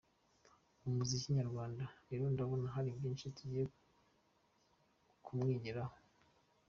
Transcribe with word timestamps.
Ku 0.79 0.87
muziki 0.95 1.35
nyarwanda 1.37 1.83
rero 2.09 2.23
ndabona 2.33 2.67
hari 2.75 2.89
byinshi 2.97 3.25
tugiye 3.37 3.65
kumwigiraho. 5.25 5.95